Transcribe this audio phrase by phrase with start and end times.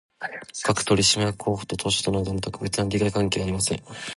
[0.63, 3.83] 各取締役候補と当社との間には、特別な利害関係はありません